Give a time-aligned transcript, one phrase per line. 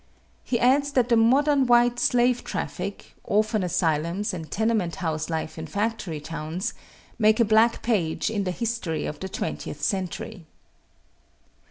[0.43, 5.67] He adds that the modern white slave traffic, orphan asylums, and tenement house life in
[5.67, 6.73] factory towns,
[7.19, 10.47] make a black page in the history of the twentieth century.